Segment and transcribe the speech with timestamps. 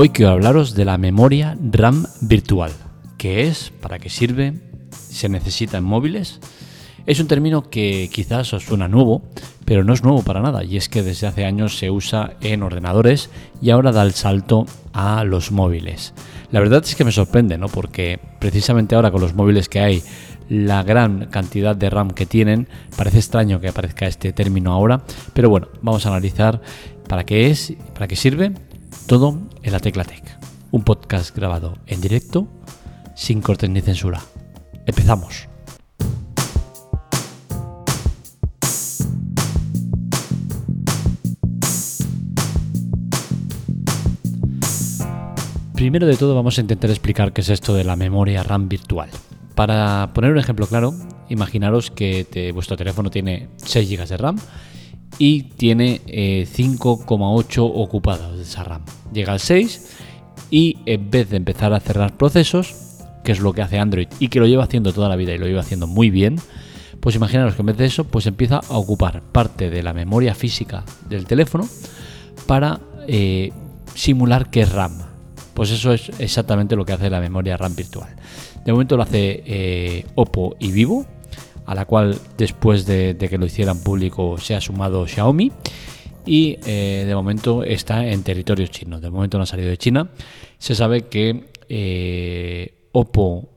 [0.00, 2.70] Hoy quiero hablaros de la memoria RAM virtual.
[3.16, 3.72] ¿Qué es?
[3.80, 4.54] ¿Para qué sirve?
[4.92, 6.38] ¿Se necesita en móviles?
[7.04, 9.24] Es un término que quizás os suena nuevo,
[9.64, 12.62] pero no es nuevo para nada, y es que desde hace años se usa en
[12.62, 13.28] ordenadores
[13.60, 16.14] y ahora da el salto a los móviles.
[16.52, 17.66] La verdad es que me sorprende, ¿no?
[17.66, 20.04] Porque precisamente ahora con los móviles que hay,
[20.48, 25.50] la gran cantidad de RAM que tienen, parece extraño que aparezca este término ahora, pero
[25.50, 26.62] bueno, vamos a analizar
[27.08, 28.52] para qué es, para qué sirve
[29.08, 30.22] todo en la Tecla Tech,
[30.70, 32.46] un podcast grabado en directo,
[33.14, 34.20] sin cortes ni censura.
[34.84, 35.48] Empezamos.
[45.72, 49.08] Primero de todo vamos a intentar explicar qué es esto de la memoria RAM virtual.
[49.54, 50.92] Para poner un ejemplo claro,
[51.30, 54.36] imaginaros que vuestro teléfono tiene 6 GB de RAM
[55.18, 58.82] y tiene 5,8 eh, ocupados de esa RAM.
[59.12, 59.96] Llega al 6
[60.50, 62.74] y en vez de empezar a cerrar procesos,
[63.24, 65.38] que es lo que hace Android y que lo lleva haciendo toda la vida y
[65.38, 66.36] lo lleva haciendo muy bien,
[67.00, 70.34] pues imaginaros que en vez de eso, pues empieza a ocupar parte de la memoria
[70.34, 71.68] física del teléfono
[72.46, 73.52] para eh,
[73.94, 74.98] simular que es RAM.
[75.54, 78.08] Pues eso es exactamente lo que hace la memoria RAM virtual.
[78.64, 81.06] De momento lo hace eh, Oppo y Vivo,
[81.68, 85.52] a la cual después de, que lo hicieran público se ha sumado Xiaomi
[86.24, 88.98] y eh, de momento está en territorio chino.
[89.00, 90.08] De momento no ha salido de China.
[90.56, 93.50] Se sabe que eh, Oppo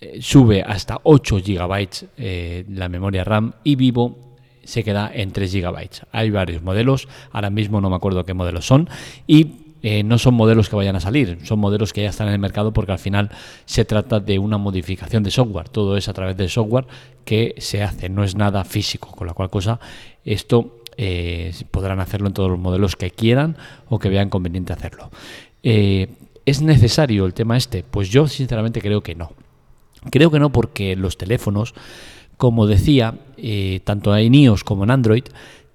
[0.00, 5.88] eh, sube hasta 8 GB la memoria RAM y Vivo se queda en 3 GB.
[6.12, 8.88] Hay varios modelos, ahora mismo no me acuerdo qué modelos son
[9.26, 12.34] y eh, no son modelos que vayan a salir, son modelos que ya están en
[12.34, 13.30] el mercado porque al final
[13.64, 15.68] se trata de una modificación de software.
[15.68, 16.86] Todo es a través del software
[17.24, 19.80] que se hace, no es nada físico, con la cual cosa
[20.24, 23.56] esto eh, podrán hacerlo en todos los modelos que quieran
[23.88, 25.10] o que vean conveniente hacerlo.
[25.64, 26.08] Eh,
[26.46, 27.84] ¿Es necesario el tema este?
[27.88, 29.32] Pues yo sinceramente creo que no.
[30.10, 31.74] Creo que no porque los teléfonos,
[32.36, 33.14] como decía,
[33.84, 35.22] tanto en iOS como en Android,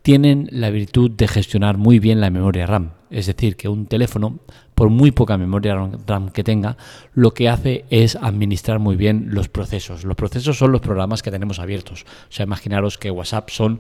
[0.02, 2.97] tienen la virtud de gestionar muy bien la memoria RAM.
[3.10, 4.40] Es decir, que un teléfono,
[4.76, 5.76] por muy poca memoria
[6.06, 6.78] RAM que tenga,
[7.14, 10.04] lo que hace es administrar muy bien los procesos.
[10.04, 12.04] Los procesos son los programas que tenemos abiertos.
[12.04, 13.80] O sea, imaginaros que WhatsApp son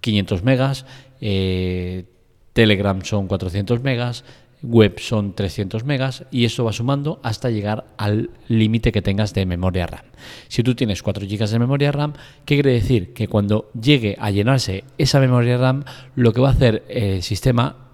[0.00, 0.86] 500 megas,
[1.20, 2.04] eh,
[2.52, 4.24] Telegram son 400 megas,
[4.62, 9.46] web son 300 megas y eso va sumando hasta llegar al límite que tengas de
[9.46, 10.04] memoria RAM.
[10.48, 12.14] Si tú tienes 4 GB de memoria RAM,
[12.44, 13.12] ¿qué quiere decir?
[13.12, 15.84] Que cuando llegue a llenarse esa memoria RAM,
[16.14, 17.85] lo que va a hacer el sistema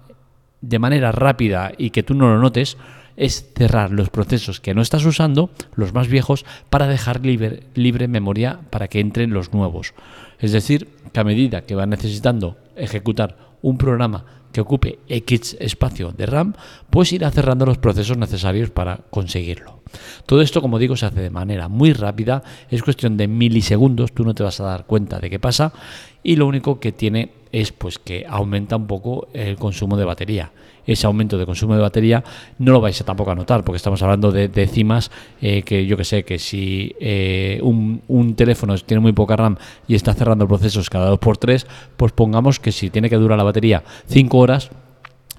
[0.63, 2.77] de manera rápida y que tú no lo notes
[3.17, 8.59] es cerrar los procesos que no estás usando, los más viejos, para dejar libre, memoria
[8.69, 9.93] para que entren los nuevos.
[10.39, 16.11] Es decir, que a medida que va necesitando ejecutar un programa que ocupe X espacio
[16.11, 16.53] de RAM,
[16.91, 19.79] pues irá cerrando los procesos necesarios para conseguirlo.
[20.25, 24.23] Todo esto, como digo, se hace de manera muy rápida, es cuestión de milisegundos, tú
[24.23, 25.73] no te vas a dar cuenta de qué pasa
[26.21, 30.51] y lo único que tiene es pues que aumenta un poco el consumo de batería.
[30.85, 32.23] Ese aumento de consumo de batería
[32.57, 35.95] no lo vais a tampoco a notar porque estamos hablando de décimas eh, que yo
[35.95, 38.01] que sé que si eh, un,
[38.33, 39.57] un, teléfono tiene muy poca RAM
[39.87, 41.67] y está cerrando procesos cada dos por tres,
[41.97, 44.69] pues pongamos que si tiene que durar la batería 5 horas,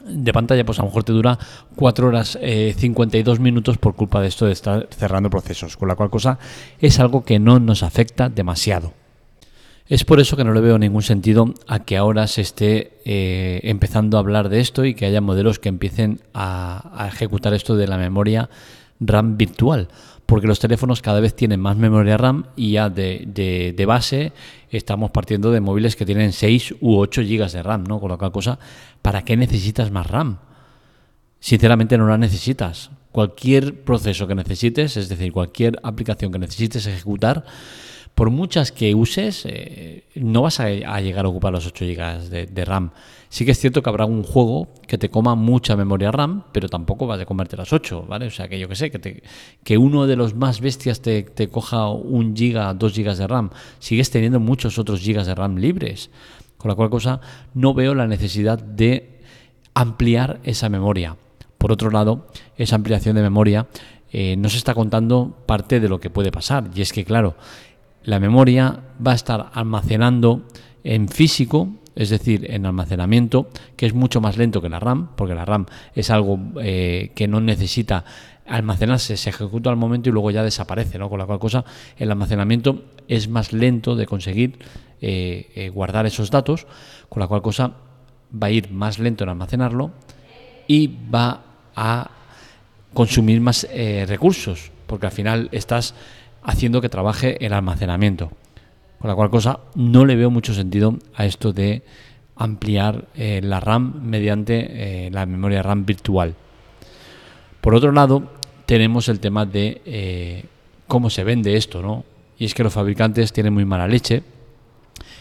[0.06, 1.38] de pantalla, pues a lo mejor te dura
[1.76, 5.96] 4 horas 52 eh, minutos por culpa de esto de estar cerrando procesos, con la
[5.96, 6.38] cual cosa
[6.78, 8.92] es algo que no nos afecta demasiado.
[9.86, 13.60] Es por eso que no le veo ningún sentido a que ahora se esté eh,
[13.64, 17.86] empezando a hablar de esto y que haya modelos que empiecen a, ejecutar esto de
[17.86, 18.48] la memoria
[19.06, 19.88] RAM virtual,
[20.26, 23.24] porque los teléfonos cada vez tienen más memoria RAM y ya de,
[23.76, 24.32] de, base
[24.70, 28.00] estamos partiendo de móviles que tienen 6 u 8 GB de RAM, ¿no?
[28.00, 28.58] Con lo cual cosa,
[29.02, 30.38] ¿para qué necesitas más RAM?
[31.40, 32.90] Sinceramente no la necesitas.
[33.12, 37.44] Cualquier proceso que necesites, es decir, cualquier aplicación que necesites ejecutar,
[38.14, 40.68] por muchas que uses, eh, no vas a,
[41.00, 42.90] llegar a ocupar los 8 GB de, RAM.
[43.28, 46.68] Sí que es cierto que habrá un juego que te coma mucha memoria RAM, pero
[46.68, 48.26] tampoco vas a comerte las 8, ¿vale?
[48.26, 49.22] O sea, que yo que sé, que,
[49.64, 53.50] que uno de los más bestias te, te coja un giga, dos gigas de RAM,
[53.80, 56.10] sigues teniendo muchos otros gigas de RAM libres.
[56.56, 57.20] Con la cual cosa,
[57.52, 59.20] no veo la necesidad de
[59.74, 61.16] ampliar esa memoria.
[61.58, 63.66] Por otro lado, esa ampliación de memoria
[64.12, 66.70] eh, no se está contando parte de lo que puede pasar.
[66.74, 67.36] Y es que, claro,
[68.04, 70.42] la memoria va a estar almacenando
[70.84, 75.34] en físico, es decir, en almacenamiento, que es mucho más lento que la RAM, porque
[75.34, 78.04] la RAM es algo eh, que no necesita
[78.46, 81.08] almacenarse, se ejecuta al momento y luego ya desaparece, ¿no?
[81.08, 81.64] Con la cual cosa
[81.96, 84.58] el almacenamiento es más lento de conseguir
[85.00, 86.66] eh, eh, guardar esos datos,
[87.08, 87.72] con la cual cosa
[88.30, 89.92] va a ir más lento en almacenarlo
[90.66, 91.42] y va
[91.74, 92.10] a
[92.92, 93.66] consumir más
[94.06, 95.94] recursos, porque al final estás
[96.44, 98.30] haciendo que trabaje el almacenamiento.
[99.00, 101.82] Con la cual cosa no le veo mucho sentido a esto de
[102.36, 106.34] ampliar eh, la RAM mediante eh, la memoria RAM virtual.
[107.60, 108.30] Por otro lado,
[108.66, 110.46] tenemos el tema de
[110.86, 112.04] cómo se vende esto, ¿no?
[112.38, 114.22] Y es que los fabricantes tienen muy mala leche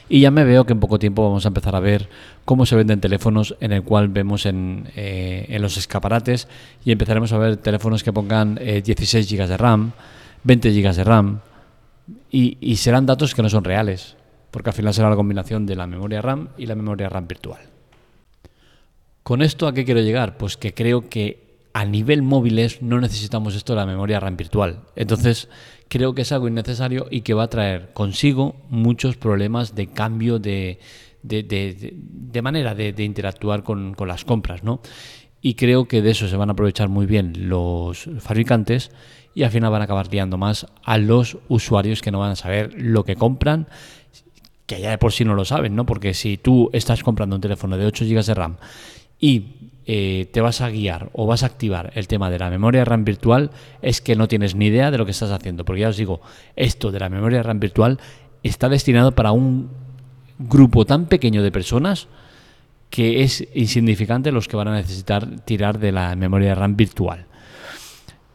[0.10, 2.10] y ya me veo que en poco tiempo vamos a empezar a ver
[2.46, 6.48] cómo se venden teléfonos en el cual vemos en, eh, los escaparates
[6.84, 9.94] y empezaremos a ver teléfonos que pongan 16 eh, GB de RAM,
[10.44, 11.40] 20 GB de RAM
[12.30, 14.18] y, serán datos que no son reales,
[14.52, 17.62] porque al final será la combinación de la memoria RAM y la memoria RAM virtual.
[19.22, 20.38] ¿Con esto a qué quiero llegar?
[20.38, 21.44] Pues que creo que
[21.74, 24.82] a nivel móviles no necesitamos esto de la memoria RAM virtual.
[24.96, 25.48] Entonces,
[25.88, 30.40] creo que es algo innecesario y que va a traer consigo muchos problemas de cambio
[30.40, 30.80] de,
[31.24, 34.82] de, manera de, interactuar con, las compras, ¿no?
[35.46, 38.92] Y creo que de eso se van a aprovechar muy bien los fabricantes
[39.36, 42.36] y al final van a acabar liando más a los usuarios que no van a
[42.38, 43.68] saber lo que compran,
[44.66, 45.86] que ya de por sí no lo saben, ¿no?
[45.86, 48.56] Porque si tú estás comprando un teléfono de 8 GB de RAM
[49.20, 49.48] y
[49.86, 53.04] eh, te vas a guiar o vas a activar el tema de la memoria RAM
[53.04, 53.52] virtual,
[53.82, 55.66] es que no tienes ni idea de lo que estás haciendo.
[55.66, 56.22] Porque ya os digo,
[56.56, 58.00] esto de la memoria RAM virtual
[58.44, 59.72] está destinado para un
[60.40, 62.08] grupo tan pequeño de personas
[62.94, 67.26] que es insignificante los que van a necesitar tirar de la memoria RAM virtual.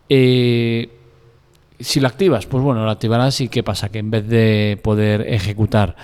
[0.09, 0.91] Eh,
[1.79, 3.89] si la activas, pues bueno, la activarás y ¿qué pasa?
[3.91, 5.95] Que en vez de poder ejecutar,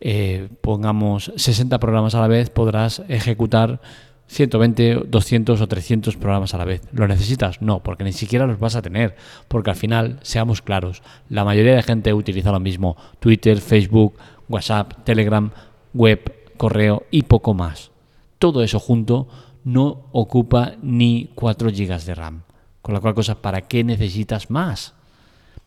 [0.00, 3.82] eh, pongamos 60 programas a la vez, podrás ejecutar
[4.28, 6.80] 120, 200 o 300 programas a la vez.
[6.92, 7.60] ¿Lo necesitas?
[7.60, 9.16] No, porque ni siquiera los vas a tener.
[9.48, 12.96] Porque al final, seamos claros, la mayoría de gente utiliza lo mismo.
[13.20, 14.14] Twitter, Facebook,
[14.48, 15.50] WhatsApp, Telegram,
[15.92, 17.90] web, correo y poco más.
[18.38, 19.28] Todo eso junto
[19.64, 22.42] no ocupa ni 4 GB de RAM.
[22.82, 24.94] Con la cual cosa, ¿para qué necesitas más?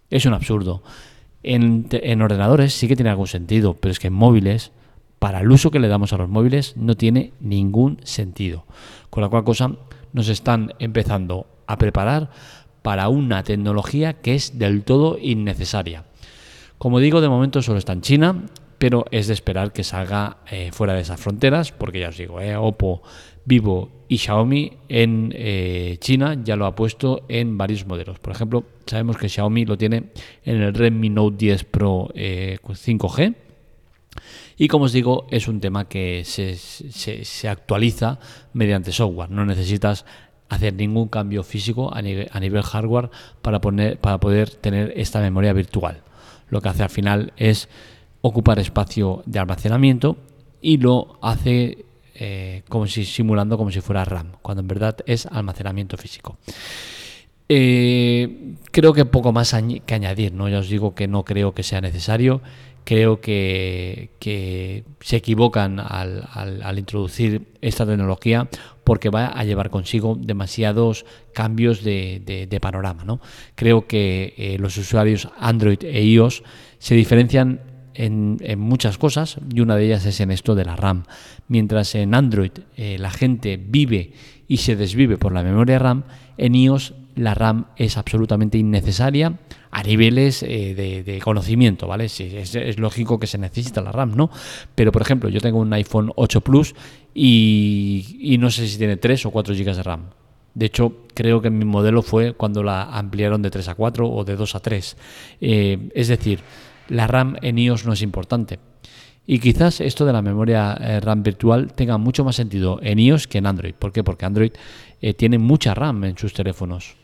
[0.09, 0.81] Es un absurdo.
[1.43, 4.71] En, en ordenadores sí que tiene algún sentido, pero es que en móviles
[5.19, 8.65] para el uso que le damos a los móviles no tiene ningún sentido.
[9.11, 9.71] Con la cual cosa
[10.13, 12.31] nos están empezando a preparar
[12.81, 16.05] para una tecnología que es del todo innecesaria.
[16.77, 18.45] Como digo, de momento solo está en China,
[18.81, 22.41] pero es de esperar que salga eh, fuera de esas fronteras, porque ya os digo,
[22.41, 23.03] eh, Oppo,
[23.45, 28.17] Vivo y Xiaomi en eh, China ya lo ha puesto en varios modelos.
[28.17, 30.05] Por ejemplo, sabemos que Xiaomi lo tiene
[30.43, 33.35] en el Redmi Note 10 Pro 5G
[34.57, 38.17] y como os digo, es un tema que se, actualiza
[38.53, 39.29] mediante software.
[39.29, 40.05] No necesitas
[40.49, 43.11] hacer ningún cambio físico a nivel, hardware
[43.43, 46.01] para, poner, para poder tener esta memoria virtual.
[46.49, 47.69] Lo que hace al final es
[48.21, 50.17] ocupar espacio de almacenamiento
[50.61, 51.85] y lo hace
[52.15, 56.37] eh, como si simulando como si fuera RAM, cuando en verdad es almacenamiento físico.
[57.49, 60.47] Eh, creo que poco más que añadir, ¿no?
[60.47, 62.41] Ya os digo que no creo que sea necesario
[62.83, 64.09] creo que,
[64.99, 68.49] se equivocan al, introducir esta tecnología
[68.83, 73.03] porque va a llevar consigo demasiados cambios de, panorama.
[73.03, 73.21] ¿no?
[73.55, 76.43] Creo que eh, los usuarios Android e iOS
[76.79, 77.61] se diferencian
[77.93, 81.03] en, muchas cosas y una de ellas es en esto de la RAM.
[81.47, 84.13] Mientras en Android eh, la gente vive
[84.47, 86.03] y se desvive por la memoria RAM,
[86.37, 89.37] en iOS la RAM es absolutamente innecesaria
[89.71, 92.05] a niveles eh, de, conocimiento, ¿vale?
[92.05, 94.29] Es, lógico que se necesita la RAM, ¿no?
[94.75, 96.75] Pero, por ejemplo, yo tengo un iPhone 8 Plus
[97.13, 100.01] y, no sé si tiene 3 o 4 GB de RAM.
[100.53, 104.23] De hecho, creo que mi modelo fue cuando la ampliaron de 3 a 4 o
[104.25, 104.97] de 2 a 3.
[105.39, 106.41] Eh, es decir,
[106.91, 108.59] la RAM en iOS no es importante.
[109.25, 113.27] Y quizás esto de la memoria eh, RAM virtual tenga mucho más sentido en iOS
[113.27, 113.73] que en Android.
[113.73, 114.03] ¿Por qué?
[114.03, 114.51] Porque Android
[115.17, 116.95] tiene mucha RAM en sus teléfonos.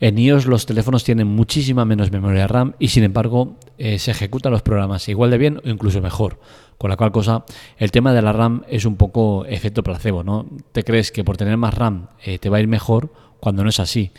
[0.00, 4.52] En iOS los teléfonos tienen muchísima menos memoria RAM y sin embargo eh, se ejecutan
[4.52, 6.40] los programas igual de bien o incluso mejor.
[6.78, 7.44] Con la cual cosa,
[7.78, 10.46] el tema de la RAM es un poco efecto placebo, ¿no?
[10.72, 13.70] Te crees que por tener más RAM eh, te va a ir mejor cuando no
[13.70, 14.10] es así.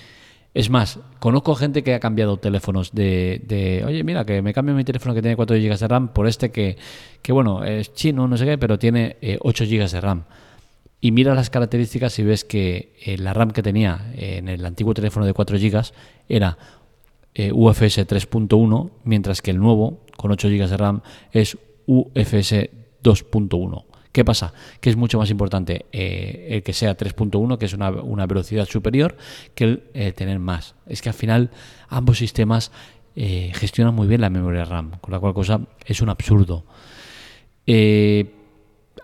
[0.55, 4.85] Es más, conozco gente que ha cambiado teléfonos de, oye, mira, que me cambio mi
[4.85, 6.77] teléfono que tiene 4 GB de RAM por este que,
[7.21, 10.24] que bueno, es chino, no sé qué, pero tiene 8 eh, GB de RAM
[11.01, 14.93] y mira las características y ves que eh, la RAM que tenía en el antiguo
[14.93, 15.91] teléfono de 4 GB
[16.29, 16.57] era
[17.33, 21.01] eh, UFS 3.1, mientras que el nuevo, con 8 GB de RAM,
[21.33, 22.69] es UFS
[23.03, 23.83] 2.1.
[24.15, 24.53] ¿Qué pasa?
[24.79, 29.17] Que es mucho más importante eh, el que sea 3.1, que es una, velocidad superior,
[29.53, 30.75] que el tener más.
[30.88, 31.51] Es que al final
[31.89, 32.72] ambos sistemas
[33.13, 36.63] gestionan muy bien la memoria RAM, con la cual cosa es un absurdo.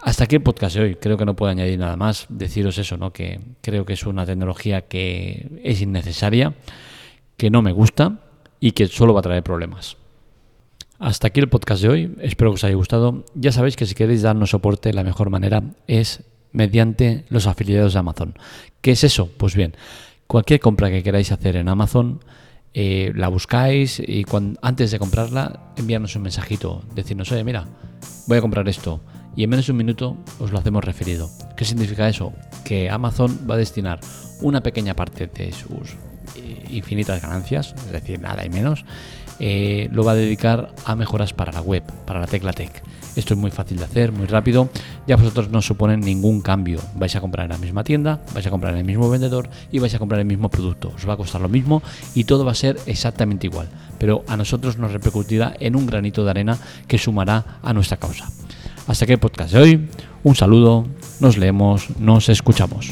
[0.02, 0.96] hasta aquí el podcast de hoy.
[0.96, 2.28] Creo que no puedo añadir nada más.
[2.30, 3.12] Deciros eso, ¿no?
[3.12, 6.54] Que creo que es una tecnología que es innecesaria,
[7.36, 8.22] que no me gusta
[8.62, 9.98] y que solo va a traer problemas.
[11.02, 12.16] Hasta aquí el podcast de hoy.
[12.22, 13.26] Espero que os haya gustado.
[13.34, 18.00] Ya sabéis que si queréis darnos soporte, la mejor manera es mediante los afiliados de
[18.00, 18.36] Amazon.
[18.82, 19.28] ¿Qué es eso?
[19.36, 19.76] Pues bien,
[20.28, 22.24] cualquier compra que queráis hacer en Amazon,
[22.76, 24.24] eh, la buscáis y
[24.62, 27.66] antes de comprarla, enviarnos un mensajito, decirnos, oye, mira,
[28.28, 29.02] voy a comprar esto.
[29.36, 31.32] Y en menos de un minuto os lo hacemos referido.
[31.58, 32.32] ¿Qué significa eso?
[32.64, 34.02] Que Amazon va a destinar
[34.42, 35.98] una pequeña parte de sus
[36.70, 38.86] infinitas ganancias, es decir, nada y menos,
[39.40, 42.84] eh, lo va a dedicar a mejoras para la web, para la tecla tech.
[43.16, 44.70] Esto es muy fácil de hacer, muy rápido.
[45.06, 46.80] Ya vosotros no suponen ningún cambio.
[46.96, 49.80] Vais a comprar en la misma tienda, vais a comprar en el mismo vendedor y
[49.80, 50.94] vais a comprar el mismo producto.
[50.96, 51.82] Os va a costar lo mismo
[52.16, 53.68] y todo va a ser exactamente igual.
[53.98, 56.58] Pero a nosotros nos repercutirá en un granito de arena
[56.88, 58.30] que sumará a nuestra causa.
[58.88, 59.90] Hasta aquí el podcast de hoy.
[60.24, 60.86] Un saludo,
[61.20, 62.92] nos leemos, nos escuchamos.